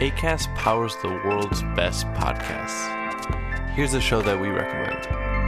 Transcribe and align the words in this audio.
ACAST 0.00 0.48
powers 0.54 0.94
the 1.02 1.08
world's 1.08 1.64
best 1.74 2.06
podcasts. 2.14 2.86
Here's 3.74 3.94
a 3.94 4.00
show 4.00 4.22
that 4.22 4.40
we 4.40 4.46
recommend. 4.46 5.47